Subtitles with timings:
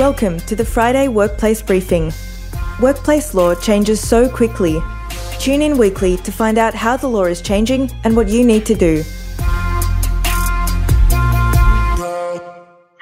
[0.00, 2.10] Welcome to the Friday Workplace Briefing.
[2.80, 4.80] Workplace law changes so quickly.
[5.38, 8.64] Tune in weekly to find out how the law is changing and what you need
[8.64, 9.02] to do.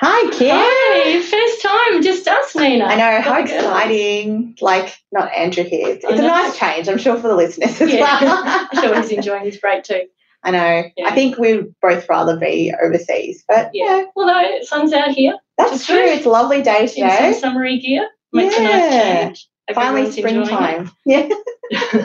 [0.01, 0.57] Hi, Kim.
[0.59, 2.87] Hi, first time, just us, Nina.
[2.87, 3.55] I know, how Oh, good.
[3.55, 4.57] exciting.
[4.61, 5.91] Like, not Andrew here.
[5.91, 8.43] It's, it's a nice change, I'm sure, for the listeners as Yeah, well.
[8.73, 10.03] I'm sure he's enjoying his break too.
[10.45, 10.85] I know.
[10.97, 11.07] Yeah.
[11.09, 14.05] I think we'd both rather be overseas, but yeah, Yeah.
[14.17, 15.97] Although sun's out here that's true.
[15.99, 18.09] It's a lovely day in some summery gear.
[18.33, 18.69] Makes a Yeah.
[18.69, 19.49] nice change.
[19.75, 20.91] Finally, springtime.
[21.05, 21.29] Yeah.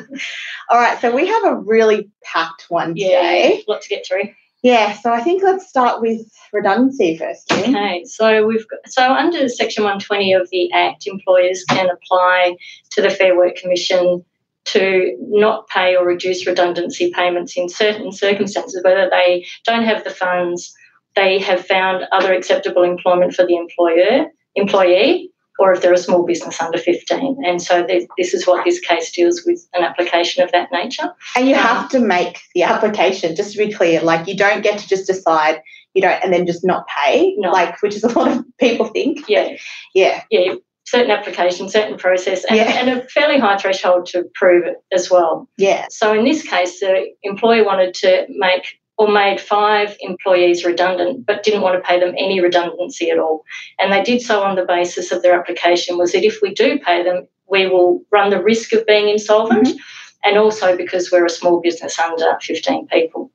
[0.70, 2.98] All right, so we have a really packed one it.
[2.98, 3.64] Yeah, today.
[3.68, 4.24] lot to get through.
[4.64, 6.22] Yeah, so I think let's start with
[6.54, 7.76] redundancy first, Kim.
[7.76, 12.56] Okay, so we've got, so under Section 120 of the Act, employers can apply
[12.92, 14.24] to the Fair Work Commission
[14.66, 20.10] to not pay or reduce redundancy payments in certain circumstances, whether they don't have the
[20.10, 20.74] funds,
[21.16, 26.26] they have found other acceptable employment for the employer employee, or if they're a small
[26.26, 27.38] business under 15.
[27.46, 27.86] And so
[28.18, 31.14] this, is what this case deals with an application of that nature.
[31.36, 34.02] And you Um, have to make the application, just to be clear.
[34.02, 35.62] Like, you don't get to just decide
[35.94, 37.52] you don't and then just not pay, No.
[37.52, 39.28] like, which is a lot of people think.
[39.30, 39.50] Yeah,
[39.94, 40.24] Yeah.
[40.32, 40.54] yeah,
[40.86, 42.78] certain application, certain process, and, Yeah.
[42.80, 45.48] and a fairly high threshold to prove it as well.
[45.58, 45.88] Yeah.
[45.90, 51.44] So in this case, the employer wanted to make or made five employees redundant, but
[51.44, 53.44] didn't want to pay them any redundancy at all.
[53.80, 56.78] And they did so on the basis of their application was that if we do
[56.80, 59.78] pay them, we will run the risk of being insolvent, mm-hmm.
[60.24, 63.32] and also because we're a small business under 15 people.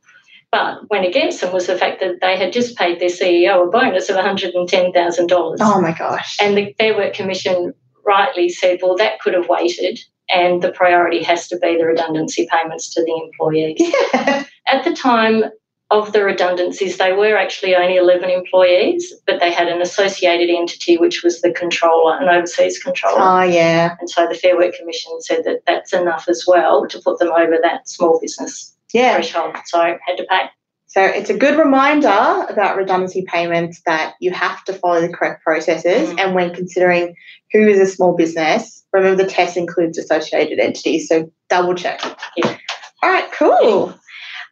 [0.51, 3.71] But went against them was the fact that they had just paid their CEO a
[3.71, 5.57] bonus of $110,000.
[5.61, 6.39] Oh my gosh.
[6.41, 7.75] And the Fair Work Commission
[8.07, 12.49] rightly said, well, that could have waited, and the priority has to be the redundancy
[12.51, 13.77] payments to the employees.
[14.15, 14.45] yeah.
[14.67, 15.45] At the time
[15.91, 20.99] of the redundancies, they were actually only 11 employees, but they had an associated entity,
[20.99, 23.21] which was the controller, an overseas controller.
[23.21, 23.97] Oh yeah.
[24.01, 27.33] and so the Fair Work Commission said that that's enough as well to put them
[27.33, 29.15] over that small business Yeah.
[29.15, 29.57] threshold.
[29.67, 30.49] So had to pay.
[30.89, 35.45] So it's a good reminder about redundancy payments that you have to follow the correct
[35.45, 36.09] processes.
[36.09, 36.21] Mm.
[36.21, 37.15] And when considering
[37.53, 41.09] who is a small business, remember the test includes associated entities.
[41.09, 42.01] So double check.
[42.39, 42.57] Yeah.
[43.03, 43.95] All right, cool.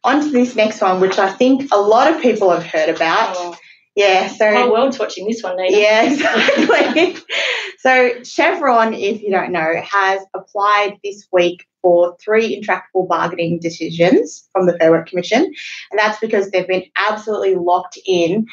[0.04, 3.34] On to this next one, which I think a lot of people have heard about.
[3.38, 3.56] Oh,
[3.96, 5.76] Yeah, so the whole world's watching this one, Nina.
[5.76, 7.16] Yeah, exactly.
[7.78, 14.48] so Chevron, if you don't know, has applied this week for three intractable bargaining decisions
[14.50, 18.46] from the Fair Work Commission, and that's because they've been absolutely locked in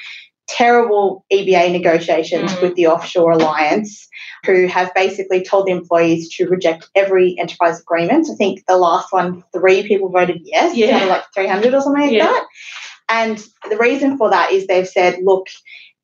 [0.47, 2.61] terrible EBA negotiations Mm.
[2.61, 4.07] with the offshore alliance,
[4.45, 8.27] who have basically told the employees to reject every enterprise agreement.
[8.31, 11.03] I think the last one, three people voted yes, Yeah.
[11.05, 12.25] like 300 or something like Yeah.
[12.27, 12.45] that.
[13.09, 15.47] And the reason for that is they've said, look,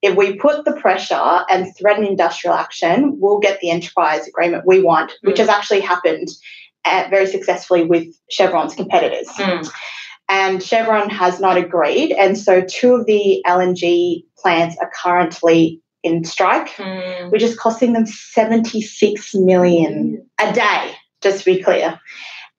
[0.01, 4.81] if we put the pressure and threaten industrial action, we'll get the enterprise agreement we
[4.81, 5.39] want, which Mm.
[5.39, 6.29] has actually happened
[6.85, 9.27] uh, very successfully with Chevron's competitors.
[9.29, 9.69] Mm.
[10.29, 12.11] And Chevron has not agreed.
[12.11, 17.31] And so two of the LNG plants are currently in strike, Mm.
[17.31, 21.99] which is costing them 76 million a day, just to be clear.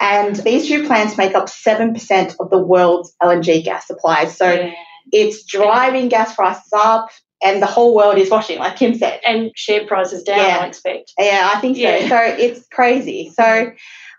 [0.00, 4.24] And these two plants make up 7% of the world's LNG gas supply.
[4.26, 4.72] So Yeah.
[5.12, 7.10] it's driving gas prices up,
[7.42, 9.20] and the whole world is watching, like Kim said.
[9.26, 10.58] and share prices down, Yeah.
[10.60, 11.12] I expect.
[11.18, 11.82] Yeah, I think so.
[11.82, 12.08] Yeah.
[12.08, 13.30] So it's crazy.
[13.34, 13.70] So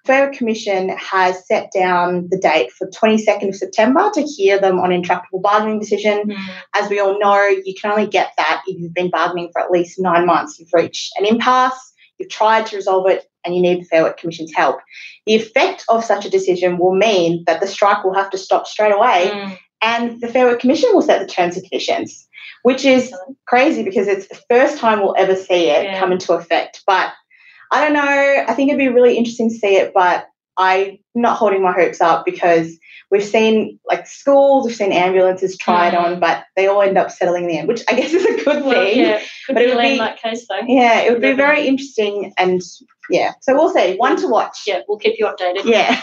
[0.05, 4.79] Fair Work Commission has set down the date for 22nd of September to hear them
[4.79, 6.35] on intractable bargaining decision.
[6.75, 9.69] As we all know, you can only get that if you've been bargaining for at
[9.71, 10.59] least nine months.
[10.59, 14.17] You've reached an impasse, you've tried to resolve it, and you need the Fair Work
[14.19, 14.79] Commission's help.
[15.27, 18.67] The effect of such a decision will mean that the strike will have to stop
[18.67, 19.57] straight away Mm.
[19.83, 22.27] and the Fair Work Commission will set the terms and conditions,
[22.63, 23.13] which is
[23.47, 25.99] crazy because it's the first time we'll ever see it Yeah.
[25.99, 26.81] come into effect.
[26.87, 27.11] But
[27.71, 28.45] I don't know.
[28.47, 30.27] I think it'd be really interesting to see it, but
[30.57, 32.77] I'm not holding my hopes up because
[33.09, 36.03] we've seen like schools, we've seen ambulances try it Mm.
[36.03, 38.43] on, but they all end up settling in the end, which I guess is a
[38.43, 38.99] good Well, thing.
[38.99, 40.59] yeah, could But be it a would be- case though.
[40.67, 42.61] Yeah, it would be very interesting and
[43.09, 43.31] yeah.
[43.41, 43.95] So we'll see.
[43.95, 44.59] One to watch.
[44.67, 45.63] Yeah, we'll keep you updated.
[45.65, 45.99] Yeah.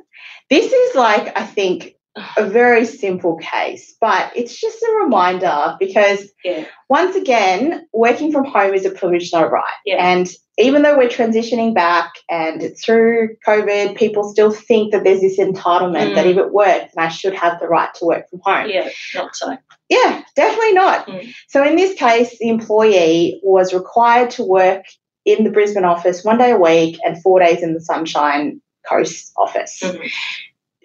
[0.50, 1.94] this is like, I think,
[2.36, 6.64] a very simple case, but it's just a reminder because Yeah.
[6.90, 9.64] once again, working from home is a privilege, not a right.
[9.86, 9.96] Yeah.
[10.04, 10.28] And
[10.58, 16.14] even though we're transitioning back and through COVID, people still think that there's this entitlement
[16.14, 16.32] that Mm.
[16.32, 18.68] if it works, then I should have the right to work from home.
[18.68, 19.56] Yeah, not so.
[19.88, 21.06] Yeah, definitely not.
[21.06, 21.32] Mm.
[21.48, 24.84] So in this case, the employee was required to work
[25.24, 29.32] in the Brisbane office one day a week and four days in the Sunshine Coast
[29.38, 29.80] office.
[29.82, 30.10] Mhm.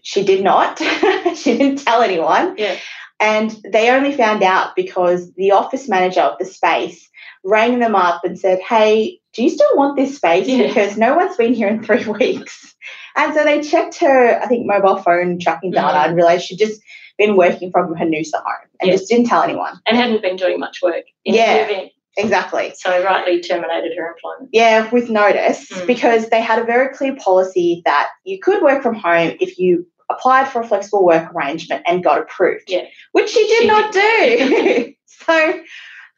[0.08, 0.80] She did not.
[1.36, 2.56] she didn't tell anyone.
[2.58, 2.78] Yeah.
[3.20, 7.10] And they only found out because the office manager of the space
[7.44, 10.48] rang them up and said, Hey, do you still want this space?
[10.48, 10.66] Yeah.
[10.68, 12.74] Because no one's been here in three weeks.
[13.18, 16.06] And so they checked her, I think, mobile phone tracking data Mhm.
[16.06, 16.80] and realized she'd just
[17.18, 18.96] been working from her Noosa home and Yeah.
[18.96, 19.78] just didn't tell anyone.
[19.88, 21.82] And hadn't been doing much work Yeah.
[22.16, 22.74] Exactly.
[22.78, 24.50] So rightly terminated her employment.
[24.54, 25.86] Yeah, with notice Mm.
[25.86, 29.86] because they had a very clear policy that you could work from home if you
[30.10, 32.70] applied for a flexible work arrangement and got approved.
[32.70, 32.86] Yeah.
[33.12, 34.94] Which she did She not do.
[35.06, 35.60] so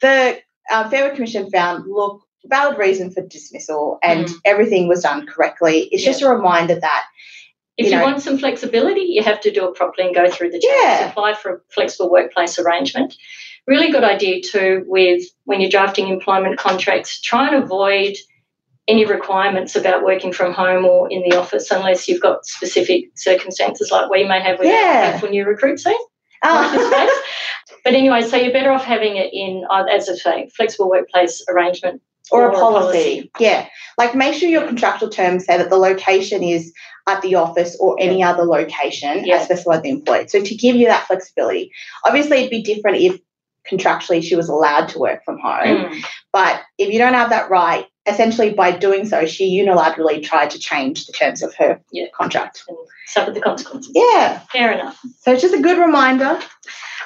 [0.02, 0.40] the
[0.72, 4.34] uh, Fair Work Commission found look valid reason for dismissal and Mm.
[4.46, 5.90] everything was done correctly.
[5.92, 6.12] It's Yeah.
[6.12, 7.06] just a reminder that
[7.78, 10.52] If You you, want some flexibility, you have to do it properly and go through
[10.52, 11.00] the channels.
[11.02, 11.10] Yeah.
[11.12, 13.16] Apply for a flexible workplace arrangement.
[13.68, 18.18] Really good idea too with when you're drafting employment contracts, try and avoid
[18.90, 23.92] any requirements about working from home or in the office unless you've got specific circumstances
[23.92, 25.14] like we may have with Yeah.
[25.16, 25.96] our when you recruit soon.
[26.44, 27.22] oh,
[27.86, 32.02] But anyway, so you're better off having it in, as I say, flexible workplace arrangement
[32.32, 32.98] or, Or a a policy.
[32.98, 33.32] policy.
[33.40, 33.68] Yeah.
[33.98, 36.74] Like make sure your contractual terms say that the location is
[37.08, 39.36] at the office or any other location Yeah.
[39.36, 40.28] as specified the employer.
[40.28, 41.72] So to give you that flexibility.
[42.06, 43.20] Obviously it'd be different if
[43.70, 45.86] contractually she was allowed to work from home.
[45.92, 46.02] Mm.
[46.34, 50.60] But if you don't have that right, essentially by doing so, she unilaterally tried to
[50.60, 52.06] change the terms of her Yeah.
[52.14, 52.64] contract.
[52.68, 52.78] and
[53.08, 53.92] suffer the consequences.
[53.96, 54.40] Yeah.
[54.52, 55.00] Fair enough.
[55.22, 56.40] So it's just a good reminder.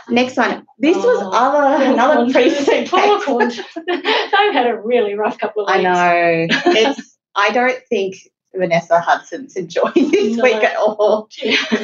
[0.10, 0.66] Next one.
[0.80, 2.92] This was Oh, other another precinct.
[2.92, 3.24] Poor case.
[3.26, 3.54] Quant.
[3.88, 5.88] They've had a really rough couple of weeks.
[5.88, 6.48] I know.
[6.66, 8.16] It's I don't think
[8.54, 10.44] Vanessa Hudson's enjoying this No.
[10.44, 11.30] week at all.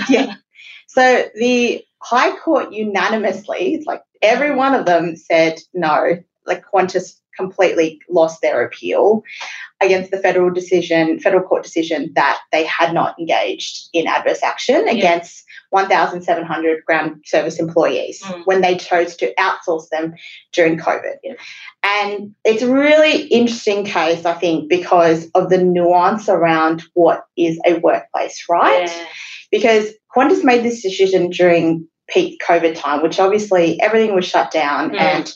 [0.10, 0.36] Yeah.
[0.88, 4.58] So the High Court unanimously, like every mm.
[4.58, 6.18] one of them said no.
[6.46, 9.24] Like Qantas completely lost their appeal
[9.82, 14.82] against the federal decision, federal court decision that they had not engaged in adverse action
[14.86, 14.94] Yeah.
[14.94, 18.46] against 1,700 ground service employees Mm.
[18.46, 20.16] when they chose to outsource them
[20.52, 21.18] during COVID.
[21.24, 21.34] Yeah.
[21.84, 27.58] And it's a really interesting case, I think, because of the nuance around what is
[27.66, 28.88] a workplace, right?
[28.88, 29.06] Yeah.
[29.52, 34.92] Because Qantas made this decision during peak COVID time, which obviously everything was shut down
[34.92, 35.00] Mm.
[35.00, 35.34] and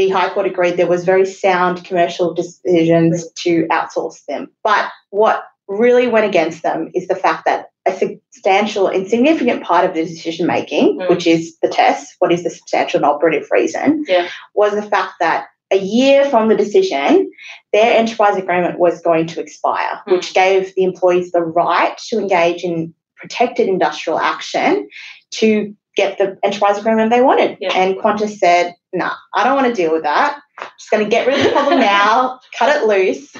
[0.00, 4.50] the High Court agreed there was very sound commercial decisions to outsource them.
[4.64, 9.84] But what really went against them is the fact that a substantial and significant part
[9.84, 11.10] of the decision making, Mm.
[11.10, 14.26] which is the test, what is the substantial and operative reason, Yeah.
[14.54, 17.30] was the fact that a year from the decision,
[17.74, 20.12] their enterprise agreement was going to expire, Mm.
[20.12, 24.88] which gave the employees the right to engage in protected industrial action
[25.32, 27.58] to get the enterprise agreement they wanted.
[27.60, 27.74] Yeah.
[27.74, 30.40] And Qantas said, nah, I don't want to deal with that.
[30.78, 33.34] just going to get rid of the problem now, cut it loose.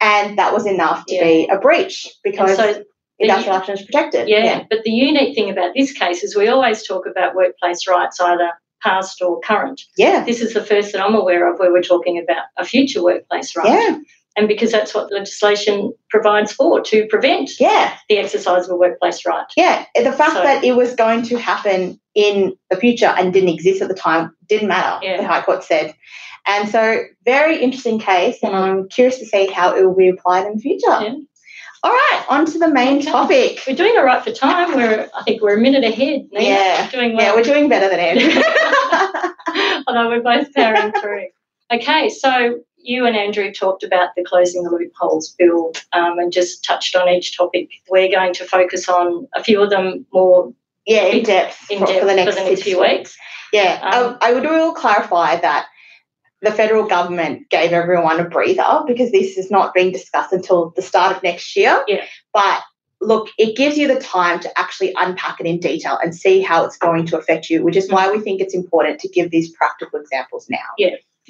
[0.00, 2.84] And that was enough to be a breach because so
[3.18, 4.28] industrial action is protected.
[4.28, 8.20] Yeah, but the unique thing about this case is we always talk about workplace rights,
[8.20, 8.50] either
[8.82, 9.82] past or current.
[9.96, 10.24] Yeah.
[10.24, 13.56] This is the first that I'm aware of where we're talking about a future workplace
[13.56, 13.68] right.
[13.68, 13.98] Yeah.
[14.38, 17.96] And because that's what the legislation provides for, to prevent Yeah.
[18.08, 19.44] the exercise of a workplace right.
[19.56, 23.48] Yeah, the fact So- that it was going to happen in the future and didn't
[23.48, 25.16] exist at the time didn't matter, Yeah.
[25.16, 25.92] the High Court said.
[26.46, 28.54] And so, very interesting case, and.
[28.54, 30.86] I'm curious to see how it will be applied in the future.
[31.02, 31.14] Yeah.
[31.82, 33.10] All right, on to the main Okay.
[33.10, 33.62] topic.
[33.66, 34.74] We're doing all right for time.
[34.76, 36.28] We're, I think we're a minute ahead.
[36.32, 36.44] Nina.
[36.44, 36.90] Yeah.
[36.90, 37.24] Doing well.
[37.26, 38.42] Yeah, we're doing better than Andrew.
[39.86, 41.26] although we're both powering through.
[41.72, 46.64] Okay, so you and Andrew talked about the closing the loopholes bill um, and just
[46.64, 47.68] touched on each topic.
[47.90, 50.54] We're going to focus on a few of them more
[50.86, 53.16] yeah, in depth, in for, depth for the next, few weeks.
[53.52, 55.66] Yeah, Um, I, I would will clarify that
[56.40, 60.82] the federal government gave everyone a breather because this is not being discussed until the
[60.82, 61.84] start of next year.
[61.86, 62.06] Yeah.
[62.32, 62.62] But
[63.02, 66.64] look, it gives you the time to actually unpack it in detail and see how
[66.64, 69.50] it's going to affect you, which is why we think it's important to give these
[69.50, 70.58] practical examples now.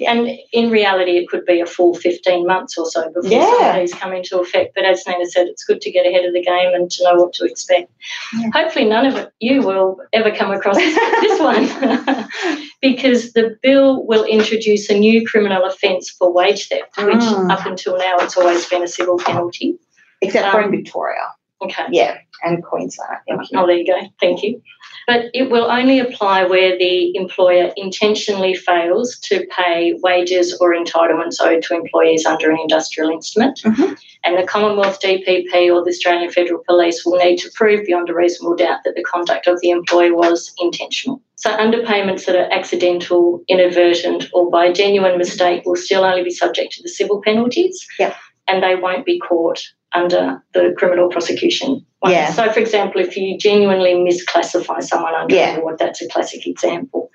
[0.07, 3.75] And in reality, it could be a full 15 months or so before some Yeah.
[3.75, 4.73] of these come into effect.
[4.75, 7.15] But as Nina said, it's good to get ahead of the game and to know
[7.15, 7.91] what to expect.
[8.37, 8.49] Yeah.
[8.53, 12.27] Hopefully, none of it, you will ever come across this one
[12.81, 17.51] because the bill will introduce a new criminal offence for wage theft, which Mm.
[17.51, 19.77] up until now it's always been a civil penalty.
[20.21, 21.21] Except for in Um, Victoria.
[21.61, 21.83] Okay.
[21.91, 23.41] Yeah, and Queensland, I think.
[23.55, 23.99] Oh, there you go.
[24.19, 24.61] Thank you.
[25.07, 31.37] But it will only apply where the employer intentionally fails to pay wages or entitlements
[31.41, 33.59] owed to employees under an industrial instrument.
[33.63, 33.97] Mhm.
[34.23, 38.13] And the Commonwealth DPP or the Australian Federal Police will need to prove beyond a
[38.13, 41.21] reasonable doubt that the conduct of the employee was intentional.
[41.35, 46.73] So, underpayments that are accidental, inadvertent, or by genuine mistake will still only be subject
[46.73, 47.87] to the civil penalties.
[47.97, 48.15] Yep.
[48.47, 51.85] And they won't be caught under the criminal prosecution.
[51.99, 52.11] One.
[52.11, 52.31] Yeah.
[52.31, 55.57] So, for example, if you genuinely misclassify someone under Yeah.
[55.57, 57.09] a ward, that's a classic example.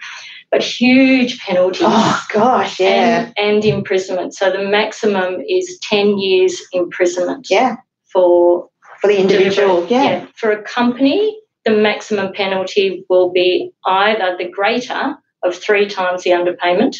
[0.50, 1.87] But huge penalties.
[1.87, 3.33] Oh gosh, yeah.
[3.37, 4.35] And, and imprisonment.
[4.35, 7.76] So the maximum is 10 years imprisonment yeah.
[8.12, 8.69] for
[9.00, 9.87] For the individual.
[9.87, 10.26] deliberate- Yeah.
[10.37, 16.31] For a company, the maximum penalty will be either the greater of three times the
[16.31, 16.97] underpayment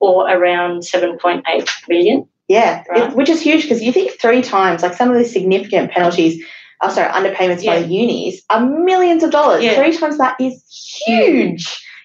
[0.00, 2.28] or around 7.8 million.
[2.52, 2.84] Yeah.
[2.90, 3.10] Right.
[3.10, 6.44] It- which is huge because you think three times, like some of the significant penalties,
[6.82, 7.80] oh sorry, underpayments by Yeah.
[7.82, 9.62] the unis are millions of dollars.
[9.64, 9.74] Yeah.
[9.74, 10.62] Three times that is
[11.06, 11.64] huge.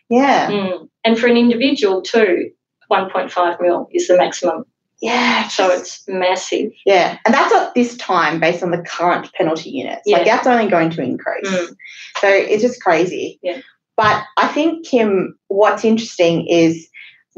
[0.10, 0.50] Yeah.
[0.50, 0.88] Mm.
[1.04, 2.52] And for an individual too,
[2.92, 4.64] 1.5 mil is the maximum.
[5.02, 5.48] Yeah.
[5.50, 6.72] So it's massive.
[6.86, 10.02] Yeah, and that's at this time based on the current penalty units.
[10.08, 10.36] Like Yeah.
[10.36, 11.48] that's only going to increase.
[11.48, 11.76] Mm.
[12.22, 13.40] So it's just crazy.
[13.44, 13.60] Yeah.
[13.96, 16.87] But I think Kim, what's interesting is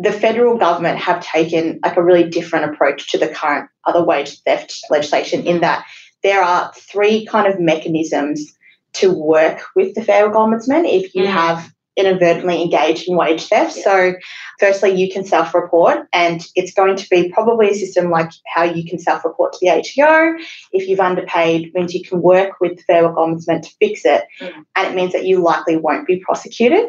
[0.02, 4.40] the federal government have taken like a really different approach to the current other wage
[4.42, 5.86] theft legislation in that
[6.24, 8.54] there are three kind of mechanisms
[8.94, 11.32] to work with the federal ombudsman if you Mm.
[11.32, 13.76] have inadvertently engaged in wage theft.
[13.76, 13.84] Yeah.
[13.84, 14.14] So
[14.58, 18.86] firstly you can self-report and it's going to be probably a system like how you
[18.90, 20.38] can self-report to the ATO.
[20.72, 24.24] If you've underpaid, means you can work with the Fair Work Ombudsman to fix it
[24.40, 24.66] Mm.
[24.78, 26.88] and it means that you likely won't be prosecuted.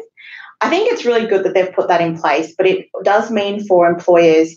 [0.61, 3.65] I think it's really good that they've put that in place, but it does mean
[3.65, 4.55] for employers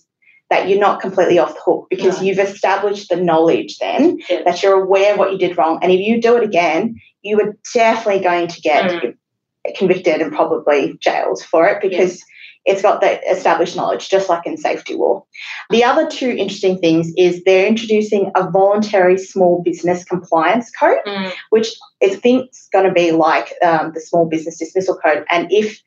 [0.50, 2.26] that you're not completely off the hook because No.
[2.26, 4.42] you've established the knowledge then Yeah.
[4.44, 5.78] that you're aware what you did wrong.
[5.82, 9.14] And if you do it again, you are definitely going to get Mm.
[9.76, 12.22] convicted and probably jailed for it because
[12.64, 15.24] it's got the established knowledge, just like in safety law.
[15.70, 21.32] The other two interesting things is they're introducing a voluntary small business compliance code Mm.
[21.50, 25.24] which I think is going to be like um, the small business dismissal code.
[25.30, 25.80] And if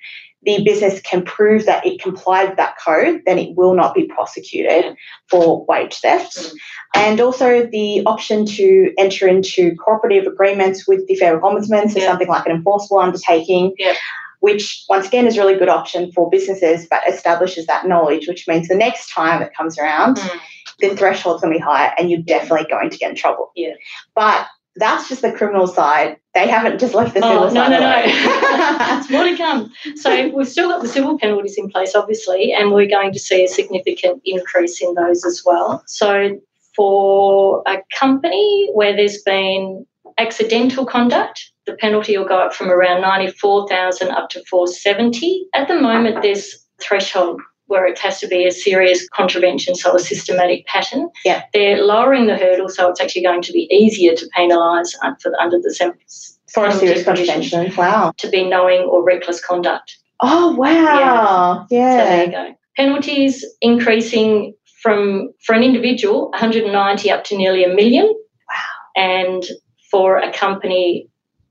[0.44, 4.06] the business can prove that it complied with that code, then it will not be
[4.08, 4.96] prosecuted
[5.30, 6.38] for wage theft.
[6.38, 6.52] Mm.
[6.96, 12.06] And also the option to enter into cooperative agreements with the Federal Ombudsman, so Yeah.
[12.06, 13.74] something like an enforceable undertaking.
[13.78, 13.94] Yeah.
[14.40, 18.48] Which once again is a really good option for businesses, but establishes that knowledge, which
[18.48, 20.40] means the next time it comes around, Mm.
[20.80, 23.52] the threshold's going to be higher and you're definitely going to get in trouble.
[23.56, 23.74] Yeah.
[24.14, 26.18] But that's just the criminal side.
[26.36, 27.88] They haven't just left the civil Oh, no, side no, no.
[27.88, 28.78] alone.
[29.00, 29.74] There's more to come.
[29.96, 33.44] So we've still got the civil penalties in place, obviously, and we're going to see
[33.44, 35.82] a significant increase in those as well.
[35.88, 36.40] So
[36.76, 39.88] for a company where there's been
[40.20, 45.48] accidental conduct, the penalty will go up from around 94,000 up to 470.
[45.54, 50.00] At the moment, there's threshold where it has to be a serious contravention, so a
[50.00, 51.10] systematic pattern.
[51.26, 51.44] Yeah.
[51.54, 55.60] They're lowering the hurdle, so it's actually going to be easier to penalise for under
[55.60, 55.94] the sem-
[56.52, 57.76] For a serious contravention.
[57.76, 58.14] Wow.
[58.18, 59.98] to be knowing or reckless conduct.
[60.22, 61.68] Oh, wow.
[61.70, 62.00] Yeah.
[62.00, 62.56] So there you go.
[62.78, 68.06] Penalties increasing from for an individual 190 up to nearly a million.
[68.06, 68.64] Wow.
[68.96, 69.44] And
[69.92, 71.10] for a company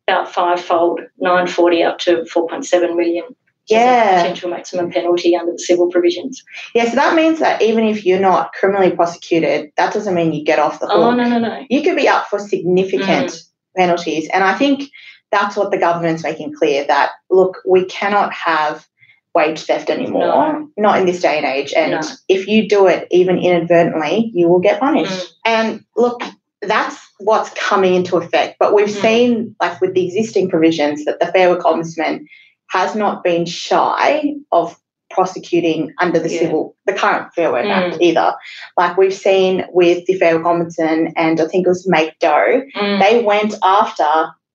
[0.08, 3.24] about fivefold, 940 up to 4.7 million.
[3.68, 4.22] which is a Yeah.
[4.22, 6.44] Potential maximum penalty under the civil provisions.
[6.72, 10.44] Yeah, so that means that even if you're not criminally prosecuted, that doesn't mean you
[10.44, 10.94] get off the hook.
[10.96, 11.64] Oh no no no.
[11.68, 13.42] You could be up for significant Mm.
[13.76, 14.28] penalties.
[14.32, 14.84] And I think
[15.32, 18.86] that's what the government's making clear that, look, we cannot have
[19.34, 20.20] wage theft anymore,
[20.60, 20.68] No.
[20.76, 21.72] not in this day and age.
[21.76, 22.00] And No.
[22.28, 25.10] if you do it even inadvertently, you will get punished.
[25.10, 25.26] Mm.
[25.44, 26.22] And look,
[26.62, 28.56] that's what's coming into effect.
[28.58, 29.02] But we've Mm.
[29.02, 32.26] seen, like with the existing provisions, that the Fair Work Ombudsman
[32.70, 34.76] has not been shy of
[35.08, 36.40] prosecuting under the Yeah.
[36.40, 37.70] civil, the current Fair Work Mm.
[37.70, 38.34] Act either.
[38.76, 42.62] Like we've seen with the Fair Work Ombudsman and I think it was Make Doe,
[42.74, 43.00] Mm.
[43.00, 44.04] they went after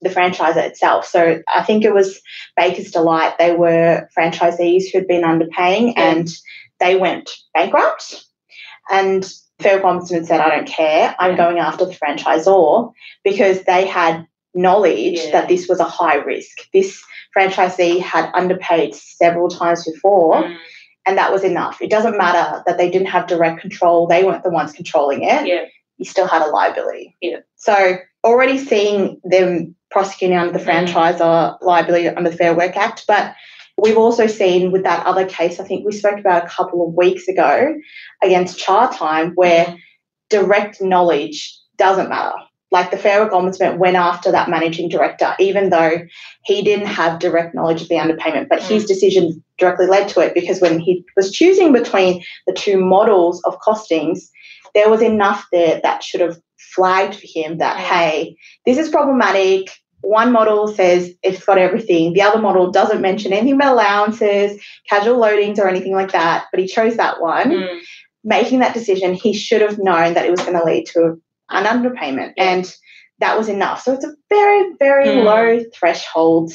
[0.01, 1.05] the franchisor itself.
[1.05, 2.19] So I think it was
[2.57, 3.37] Baker's Delight.
[3.37, 6.03] They were franchisees who had been underpaying Yeah.
[6.11, 6.27] and
[6.79, 8.23] they went bankrupt.
[8.89, 11.15] And Fair Work said, I don't care.
[11.19, 11.37] I'm Yeah.
[11.37, 12.91] going after the franchisor
[13.23, 15.31] because they had knowledge Yeah.
[15.31, 16.57] that this was a high risk.
[16.73, 17.01] This
[17.37, 20.57] franchisee had underpaid several times before Mm.
[21.05, 21.81] and that was enough.
[21.81, 25.45] It doesn't matter that they didn't have direct control, they weren't the ones controlling it
[25.47, 25.65] Yeah.
[25.97, 27.15] you still had a liability.
[27.21, 27.37] Yeah.
[27.55, 30.87] So already seeing them prosecuting under the Mm.
[30.87, 33.33] franchisor liability under the Fair Work Act, but
[33.81, 36.93] we've also seen with that other case, I think we spoke about a couple of
[36.93, 37.75] weeks ago
[38.23, 39.75] against Chatime, where
[40.29, 42.35] direct knowledge doesn't matter.
[42.69, 45.99] Like the Fair Work Ombudsman went after that managing director, even though
[46.45, 50.33] he didn't have direct knowledge of the underpayment, but his decision directly led to it
[50.33, 54.29] because when he was choosing between the two models of costings,
[54.73, 56.37] there was enough there that should have
[56.73, 57.79] flagged for him that, Mm.
[57.81, 58.35] hey,
[58.65, 59.69] this is problematic.
[60.01, 62.13] One model says it's got everything.
[62.13, 66.45] The other model doesn't mention anything about allowances, casual loadings, or anything like that.
[66.51, 67.51] But he chose that one.
[67.51, 67.79] Mm.
[68.23, 71.65] Making that decision, he should have known that it was going to lead to an
[71.65, 72.33] underpayment.
[72.37, 72.71] And
[73.19, 73.81] that was enough.
[73.81, 75.23] So it's a very, very mm.
[75.23, 76.51] low threshold.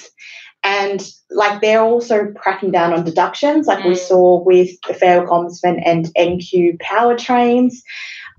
[0.63, 3.91] And like they're also cracking down on deductions, like mm.
[3.91, 7.75] we saw with the Fair Ombudsman and NQ powertrains.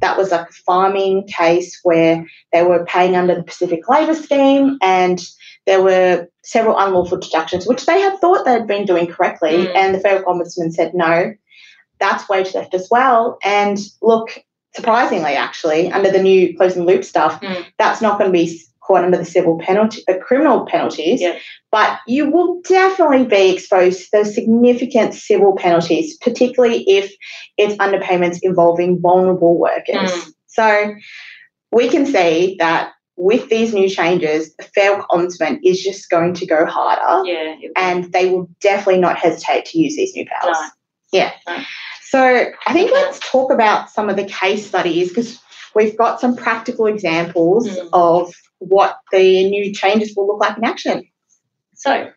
[0.01, 4.77] That was like a farming case where they were paying under the Pacific Labour Scheme
[4.81, 5.19] and
[5.65, 9.51] there were several unlawful deductions, which they had thought they had been doing correctly.
[9.51, 9.75] Mm.
[9.75, 11.33] And the Federal Ombudsman said, no,
[11.99, 13.37] that's wage theft as well.
[13.43, 14.43] And look,
[14.75, 17.65] surprisingly, actually, under the new closing loop stuff, mm.
[17.77, 21.21] that's not going to be caught under the civil penalty, uh, criminal penalties.
[21.21, 21.37] Yeah.
[21.71, 27.13] But you will definitely be exposed to those significant civil penalties, particularly if
[27.57, 30.11] it's underpayments involving vulnerable workers.
[30.11, 30.33] Mm.
[30.47, 30.95] So
[31.71, 36.45] we can see that with these new changes, the federal ombudsman is just going to
[36.45, 37.27] go harder.
[37.27, 40.57] Yeah, and they will definitely not hesitate to use these new powers.
[40.59, 40.67] No.
[41.11, 41.31] Yeah.
[41.47, 41.63] No.
[42.03, 45.41] So I think let's talk about some of the case studies because
[45.77, 47.89] we've got some practical examples mm.
[47.93, 51.07] of what the new changes will look like in action.
[51.75, 52.11] So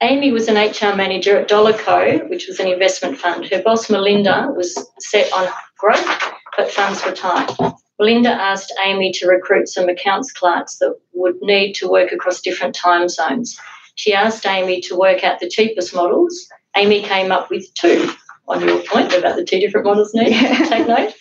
[0.00, 3.46] Amy was an HR manager at Dollarco, which was an investment fund.
[3.46, 6.22] Her boss, Melinda, was set on growth,
[6.56, 7.50] but funds were tight.
[7.98, 12.76] Melinda asked Amy to recruit some accounts clerks that would need to work across different
[12.76, 13.58] time zones.
[13.96, 16.48] She asked Amy to work out the cheapest models.
[16.76, 18.08] Amy came up with two
[18.46, 20.12] on your point about the two different models.
[20.14, 20.64] Yeah.
[20.68, 21.12] Take note.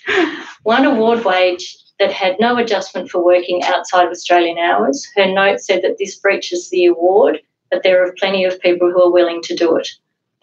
[0.63, 5.07] One award wage that had no adjustment for working outside of Australian hours.
[5.15, 9.01] Her note said that this breaches the award, but there are plenty of people who
[9.03, 9.89] are willing to do it.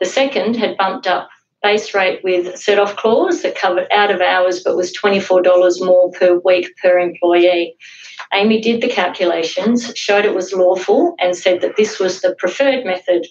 [0.00, 1.28] The second had bumped up
[1.62, 6.10] base rate with set off clause that covered out of hours but was $24 more
[6.12, 7.74] per week per employee.
[8.32, 12.84] Amy did the calculations, showed it was lawful, and said that this was the preferred
[12.84, 13.26] method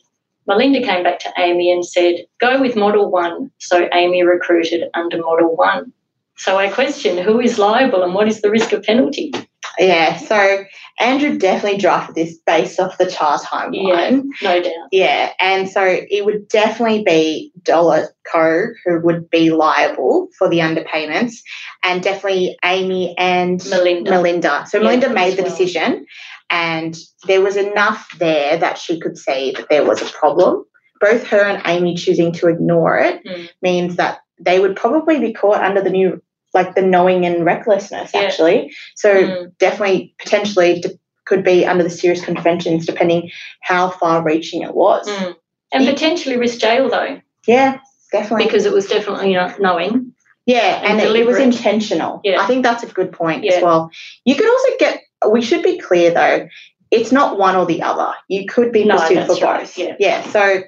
[0.47, 3.51] Melinda came back to Amy and said, go with Model 1.
[3.57, 5.91] So Amy recruited under Model 1.
[6.37, 9.31] So I question who is liable and what is the risk of penalty?
[9.79, 10.63] Yeah, so
[10.99, 14.23] Andrew definitely drafted this based off the chart timeline.
[14.41, 14.87] Yeah, no doubt.
[14.91, 20.59] Yeah, and so it would definitely be Dollar Co who would be liable for the
[20.59, 21.35] underpayments,
[21.83, 24.11] and definitely Amy and Melinda.
[24.11, 24.65] Melinda.
[24.67, 25.51] So yeah, Melinda made the well.
[25.51, 26.05] decision,
[26.49, 26.95] and
[27.27, 30.63] there was enough there that she could see that there was a problem.
[31.01, 33.49] Both her and Amy choosing to ignore it mm.
[33.61, 36.21] means that they would probably be caught under the new,
[36.55, 38.21] like the knowing and recklessness, yeah.
[38.21, 38.73] actually.
[38.95, 39.57] So mm.
[39.59, 40.83] definitely, potentially,
[41.25, 43.29] could be under the serious conventions depending
[43.61, 45.07] how far reaching it was.
[45.07, 45.35] Mm.
[45.73, 47.19] And potentially risk jail, though.
[47.45, 47.79] Yeah,
[48.11, 48.45] definitely.
[48.45, 50.13] Because it was definitely not knowing.
[50.45, 52.21] Yeah, and, and it was intentional.
[52.23, 52.41] Yeah.
[52.41, 53.55] I think that's a good point yeah.
[53.55, 53.91] as well.
[54.23, 56.47] You could also get we should be clear though,
[56.91, 58.13] it's not one or the other.
[58.27, 59.61] You could be no, pursued for right.
[59.61, 59.77] both.
[59.77, 59.95] Yeah.
[59.99, 60.23] yeah.
[60.29, 60.61] So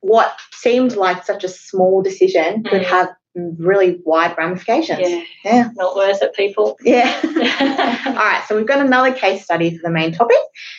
[0.00, 2.68] what seemed like such a small decision mm.
[2.68, 5.00] could have really wide ramifications.
[5.00, 5.22] Yeah.
[5.44, 5.70] yeah.
[5.74, 6.76] Not worth it, people.
[6.82, 7.20] Yeah.
[8.06, 8.44] All right.
[8.48, 10.36] So we've got another case study for the main topic.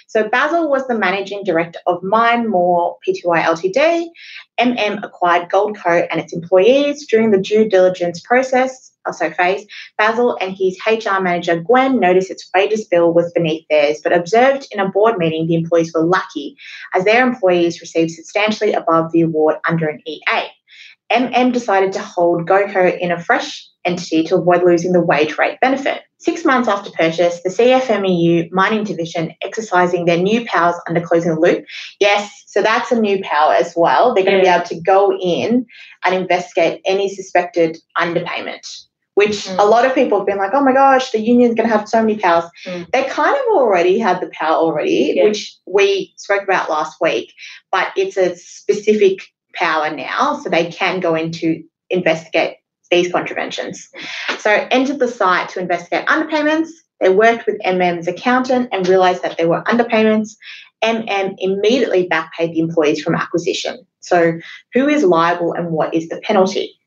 [0.08, 4.08] So Basil was the managing director of Mine More Pty Ltd.
[4.60, 9.66] MM acquired Goldco and its employees during the due diligence process also phase,
[9.98, 14.68] Basil and his HR manager Gwen noticed its wages bill was beneath theirs, but observed
[14.72, 16.58] in a board meeting the employees were lucky
[16.94, 20.50] as their employees received substantially above the award under an EA.
[21.12, 25.60] MM decided to hold GoCo in a fresh entity to avoid losing the wage rate
[25.62, 26.02] benefit.
[26.18, 31.40] Six months after purchase, the CFMEU mining division exercising their new powers under closing the
[31.40, 31.66] loop.
[32.00, 34.14] Yes, so that's a new power as well.
[34.14, 35.68] They're going to be able to go in
[36.04, 38.66] and investigate any suspected underpayment
[39.16, 39.58] which mm.
[39.58, 41.90] a lot of people have been like, oh my gosh, the union's going to have
[41.90, 42.46] so many powers.
[42.66, 42.92] Mm.
[42.92, 45.24] They kind of already had the power already, yeah.
[45.24, 47.34] which we spoke about last week,
[47.72, 49.22] but it's a specific
[49.56, 52.58] power now, so they can go in to investigate
[52.92, 53.90] these contraventions.
[54.40, 56.70] So entered the site to investigate underpayments.
[57.00, 60.36] They worked with MM's accountant and realised that there were underpayments.
[60.84, 63.86] MM immediately backpaid the employees from acquisition.
[64.02, 64.40] So
[64.74, 66.78] who is liable and what is the penalty?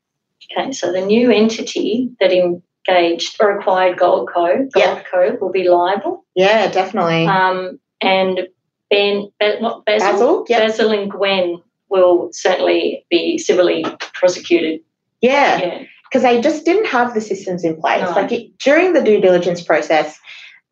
[0.57, 5.41] Okay, so the new entity that engaged or acquired Gold Goldco, Goldco yep.
[5.41, 6.25] will be liable.
[6.33, 7.27] Yeah, definitely.
[7.27, 8.47] Um, and
[8.89, 10.59] Ben, not Basil, Basil, yep.
[10.59, 14.81] Basil and Gwen will certainly be civilly prosecuted.
[15.21, 16.33] Yeah, because yeah.
[16.33, 18.03] they just didn't have the systems in place.
[18.03, 18.11] No.
[18.11, 20.17] Like it, during the due diligence process,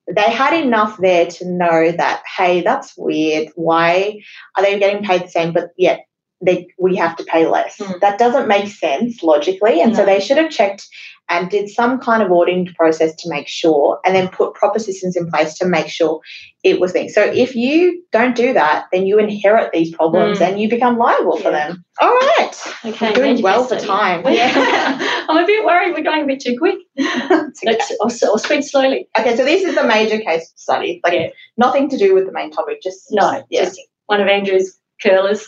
[0.08, 3.50] they had enough there to know that hey, that's weird.
[3.56, 4.22] Why
[4.56, 6.08] are they getting paid the same, but yet
[6.42, 7.78] they we have to pay less.
[7.78, 8.00] Mm.
[8.02, 10.88] That doesn't make sense logically, and so they should have checked
[11.30, 15.18] and did some kind of auditing process to make sure, and then put proper systems
[15.18, 16.22] in place to make sure
[16.64, 17.14] it was things.
[17.14, 20.48] So if you don't do that, then you inherit these problems Mm.
[20.48, 21.84] and you become liable for them.
[22.00, 22.52] All right,
[22.86, 24.24] Okay, We're doing well for time.
[24.34, 25.26] Yeah.
[25.30, 26.78] I'm a bit worried we're going a bit too quick.
[26.98, 27.66] Okay.
[27.66, 29.10] Let's, I'll, I'll speak slowly.
[29.20, 31.02] Okay, so this is the major case study.
[31.04, 31.30] Like Yeah.
[31.58, 32.82] nothing to do with the main topic.
[32.82, 33.66] Just No, yeah.
[33.66, 35.46] just one of Andrew's curlers.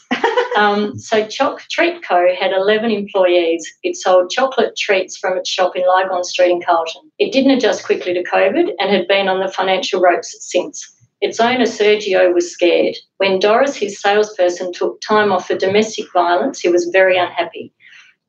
[0.56, 2.28] Um, so Choc Treat Co.
[2.40, 3.68] had 11 employees.
[3.84, 7.12] It sold chocolate treats from its shop in Lygon Street in Carlton.
[7.20, 10.96] It didn't adjust quickly to COVID and had been on the financial ropes since.
[11.22, 12.96] Its owner, Sergio, was scared.
[13.18, 17.74] When Doris, his salesperson, took time off for domestic violence, he was very unhappy.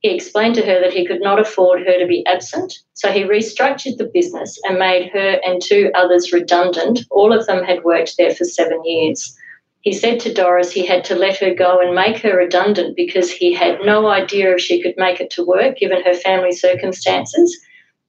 [0.01, 3.23] He explained to her that he could not afford her to be absent, so he
[3.23, 7.01] restructured the business and made her and two others redundant.
[7.11, 9.37] All of them had worked there for seven years.
[9.83, 13.31] He said to Doris he had to let her go and make her redundant because
[13.31, 17.59] he had no idea if she could make it to work given her family circumstances,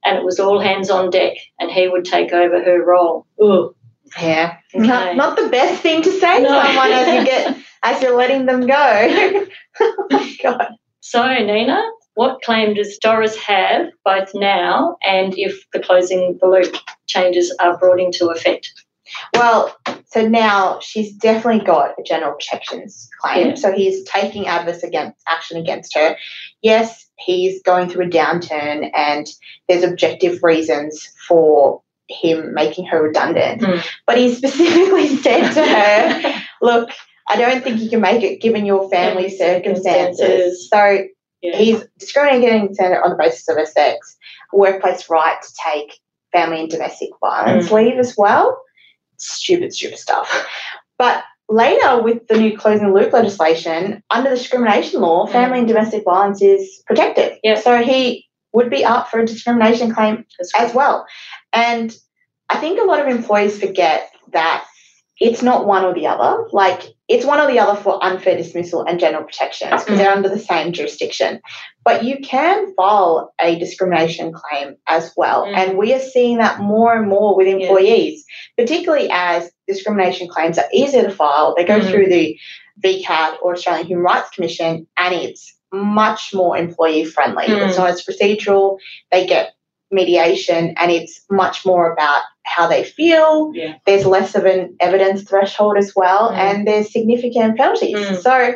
[0.04, 3.26] and it was all hands on deck, and he would take over her role.
[3.42, 3.74] Ugh.
[4.20, 4.56] Yeah.
[4.74, 4.86] Okay.
[4.86, 6.62] Not, not the best thing to say to No.
[6.62, 9.46] someone as you get as you're letting them go.
[9.80, 10.74] oh my god.
[11.00, 11.82] So, Nina,
[12.14, 17.78] what claim does Doris have both now and if the closing the loop changes are
[17.78, 18.70] brought into effect?
[19.34, 23.48] Well, so now she's definitely got a general protections claim.
[23.48, 23.54] Yeah.
[23.54, 26.16] So he's taking adverse against action against her.
[26.62, 29.26] Yes, he's going through a downturn and
[29.68, 33.64] there's objective reasons for him making her redundant.
[33.64, 33.78] Hmm.
[34.06, 36.90] But he specifically said to her, look,
[37.28, 40.68] I don't think you can make it given your family circumstances.
[40.68, 41.04] So
[41.40, 41.56] Yeah.
[41.56, 44.16] he's discriminating against her on the basis of her sex,
[44.52, 45.98] workplace right to take
[46.32, 47.72] family and domestic violence Mm.
[47.72, 48.60] leave as well.
[49.22, 50.46] Stupid, stupid stuff.
[50.98, 55.32] But later, with the new closing the loop legislation, under the discrimination law, Mm.
[55.32, 57.38] family and domestic violence is protected.
[57.42, 57.56] Yeah.
[57.56, 61.06] So he would be up for a discrimination claim That's as well.
[61.52, 61.94] And
[62.48, 64.64] I think a lot of employees forget that
[65.18, 66.46] it's not one or the other.
[66.52, 70.30] Like it's one or the other for unfair dismissal and general protections because they're under
[70.30, 71.40] the same jurisdiction.
[71.84, 75.44] But you can file a discrimination claim as well.
[75.44, 75.56] Mm.
[75.56, 77.56] And we are seeing that more and more with Yeah.
[77.56, 78.24] employees,
[78.56, 81.54] particularly as discrimination claims are easier to file.
[81.56, 81.90] They go Mm.
[81.90, 82.38] through the
[82.82, 87.44] VCAT or Australian Human Rights Commission and it's much more employee friendly.
[87.44, 87.68] Mm.
[87.68, 88.78] It's not as procedural.
[89.10, 89.52] They get
[89.92, 93.52] mediation and it's much more about how they feel.
[93.54, 93.74] Yeah.
[93.86, 96.36] There's less of an evidence threshold as well, Mm.
[96.38, 97.96] and there's significant penalties.
[97.96, 98.22] Mm.
[98.22, 98.54] So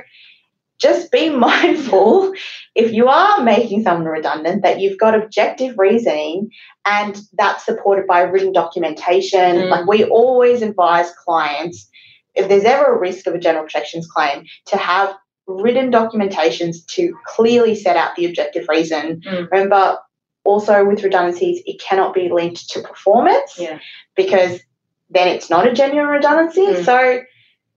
[0.78, 2.32] just be mindful
[2.74, 6.50] if you are making someone redundant that you've got objective reasoning
[6.84, 9.56] and that's supported by written documentation.
[9.56, 9.70] Mm.
[9.70, 11.88] Like we always advise clients
[12.34, 15.14] if there's ever a risk of a general protections claim to have
[15.46, 19.20] written documentations to clearly set out the objective reason.
[19.26, 19.50] Mm.
[19.50, 19.98] Remember,
[20.46, 23.78] also with redundancies, it cannot be linked to performance Yeah.
[24.14, 24.60] because
[25.10, 26.66] then it's not a genuine redundancy.
[26.66, 26.84] Mm.
[26.84, 27.20] So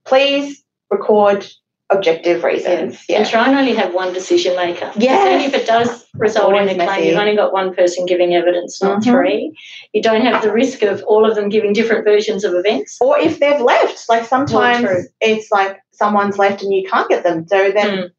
[0.05, 1.45] please record
[1.91, 3.03] objective reasons.
[3.09, 3.23] And Yeah.
[3.23, 4.91] try and only have one decision maker.
[4.95, 5.27] Yes.
[5.27, 7.07] And if it does result in a claim, messy.
[7.07, 9.03] you've only got one person giving evidence, not Mhm.
[9.05, 9.57] three.
[9.93, 12.97] You don't have the risk of all of them giving different versions of events.
[13.01, 17.47] Or if they've left, like sometimes it's like someone's left and you can't get them.
[17.47, 18.09] So then Mm.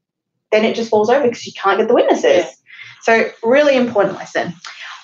[0.52, 2.44] then it just falls over because you can't get the witnesses.
[2.44, 2.50] Yeah.
[3.02, 4.54] So really important lesson.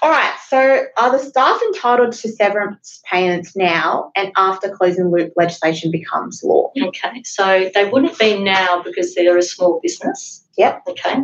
[0.03, 0.35] All right.
[0.49, 6.43] So are the staff entitled to severance payments now and after closing loop legislation becomes
[6.45, 6.71] law?
[6.81, 10.45] Okay, so they wouldn't be now because they're a small business.
[10.59, 10.83] Yep.
[10.89, 11.17] Okay.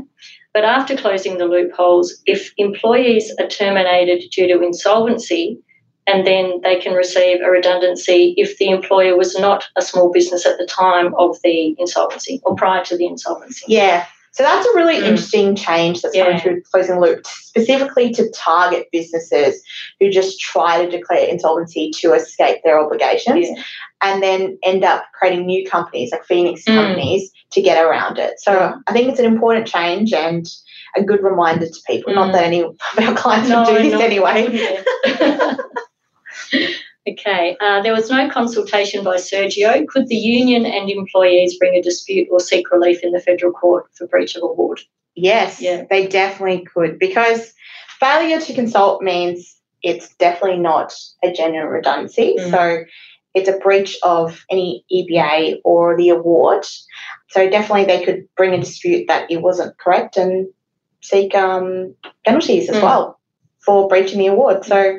[0.54, 5.58] But after closing the loopholes, if employees are terminated due to insolvency,
[6.06, 10.44] and then they can receive a redundancy if the employer was not a small business
[10.44, 13.66] at the time of the insolvency or prior to the insolvency.
[13.68, 14.06] Yeah.
[14.32, 15.04] So that's a really Mm.
[15.08, 16.40] interesting change that's coming Yeah.
[16.40, 19.62] through closing loop, specifically to target businesses
[20.00, 23.62] who just try to declare insolvency to escape their obligations Yeah.
[24.00, 26.74] and then end up creating new companies like Phoenix Mm.
[26.74, 28.40] companies to get around it.
[28.40, 28.72] So Yeah.
[28.86, 30.46] I think it's an important change and
[30.96, 32.14] a good reminder to people.
[32.14, 32.32] Not Mm.
[32.32, 34.78] that any of our clients would do this no, anyway.
[37.08, 39.86] okay, uh, there was no consultation by Sergio.
[39.88, 43.86] Could the union and employees bring a dispute or seek relief in the federal court
[43.94, 44.80] for breach of award?
[45.14, 45.84] Yes, Yeah.
[45.90, 47.52] they definitely could because
[48.00, 52.36] failure to consult means it's definitely not a genuine redundancy.
[52.38, 52.50] Mm.
[52.50, 52.84] So
[53.34, 56.64] it's a breach of any EBA or the award.
[57.30, 60.48] So definitely they could bring a dispute that it wasn't correct and
[61.00, 62.82] seek um, penalties as Mm.
[62.82, 63.18] well
[63.64, 64.64] for breaching the award.
[64.64, 64.98] So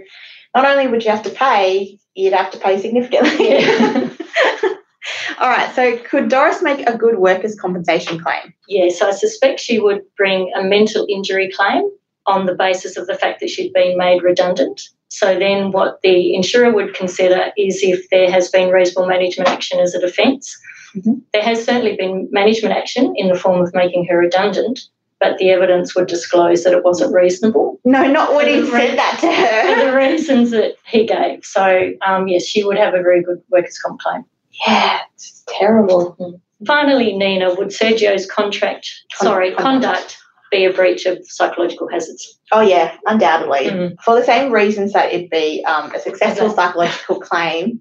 [0.55, 3.49] not only would you have to pay, you'd have to pay significantly.
[3.49, 4.09] Yeah.
[5.39, 5.73] All right.
[5.75, 8.53] So, could Doris make a good workers' compensation claim?
[8.67, 11.83] Yes, I suspect she would bring a mental injury claim
[12.25, 14.81] on the basis of the fact that she'd been made redundant.
[15.09, 19.79] So then, what the insurer would consider is if there has been reasonable management action
[19.79, 20.57] as a defence.
[20.95, 21.21] Mhm.
[21.33, 24.79] There has certainly been management action in the form of making her redundant,
[25.23, 28.97] but the evidence would disclose that it wasn't reasonable No, not when he For said
[28.97, 29.91] that to for her.
[29.91, 31.45] the reasons that he gave.
[31.45, 34.25] So, um, yes, she would have a very good workers' comp claim.
[34.67, 36.39] Yeah, it's terrible.
[36.67, 39.63] Finally, Nina, would Sergio's contract, Con- sorry, conduct.
[39.93, 40.17] conduct
[40.51, 42.39] be a breach of psychological hazards?
[42.51, 43.65] Oh, yeah, undoubtedly.
[43.71, 43.95] Mm.
[44.03, 46.55] For the same reasons that it'd be um, a successful Okay.
[46.55, 47.79] psychological claim,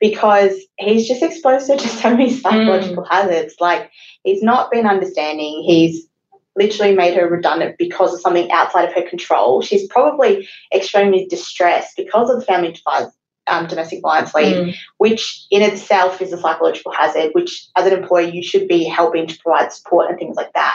[0.00, 3.54] because he's just exposed her to so many psychological hazards.
[3.60, 3.90] Like,
[4.22, 5.62] he's not been understanding.
[5.66, 6.06] He's
[6.56, 9.60] literally made her redundant because of something outside of her control.
[9.62, 12.76] She's probably extremely distressed because of the family.
[13.46, 14.74] Um, domestic violence leave, Mm.
[14.96, 19.26] which in itself is a psychological hazard, which as an employer you should be helping
[19.26, 20.74] to provide support and things like that.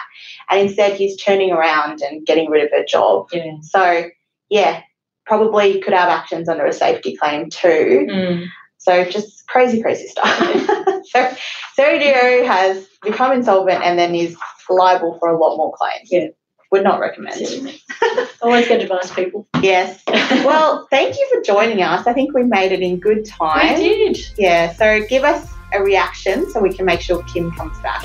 [0.52, 3.30] And instead he's turning around and getting rid of her job.
[3.34, 3.54] Yeah.
[3.64, 4.10] So
[4.50, 4.84] yeah,
[5.26, 8.08] probably could have actions under a safety claim too.
[8.08, 8.46] Mm.
[8.78, 10.40] So just crazy, crazy stuff.
[11.16, 11.36] so
[11.78, 14.36] Sergio has become insolvent and then is
[14.70, 16.10] liable for a lot more claims.
[16.12, 16.28] Yeah.
[16.72, 17.42] Would not recommend.
[18.44, 19.48] Always good advice, people.
[19.62, 20.04] Yes.
[20.46, 22.06] Well, thank you for joining us.
[22.08, 23.80] I think we made it in good time.
[23.80, 24.20] we did.
[24.38, 28.04] Yeah, so give us a reaction so we can make sure Kim comes back.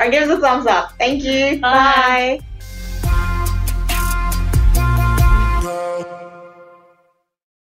[0.00, 0.92] or give us a thumbs up.
[0.98, 1.60] Thank you.
[1.60, 2.40] Bye.
[2.40, 2.53] Bye.